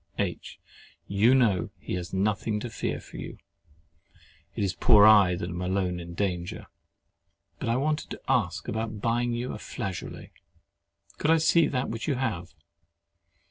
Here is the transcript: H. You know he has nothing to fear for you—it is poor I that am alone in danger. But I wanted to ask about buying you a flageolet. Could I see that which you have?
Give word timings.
H. 0.17 0.57
You 1.07 1.35
know 1.35 1.69
he 1.77 1.93
has 1.93 2.11
nothing 2.11 2.59
to 2.61 2.71
fear 2.71 2.99
for 2.99 3.17
you—it 3.17 3.39
is 4.63 4.73
poor 4.73 5.05
I 5.05 5.35
that 5.35 5.47
am 5.51 5.61
alone 5.61 5.99
in 5.99 6.15
danger. 6.15 6.65
But 7.59 7.69
I 7.69 7.75
wanted 7.75 8.09
to 8.09 8.21
ask 8.27 8.67
about 8.67 8.99
buying 9.01 9.33
you 9.33 9.53
a 9.53 9.59
flageolet. 9.59 10.31
Could 11.19 11.29
I 11.29 11.37
see 11.37 11.67
that 11.67 11.89
which 11.89 12.07
you 12.07 12.15
have? 12.15 12.55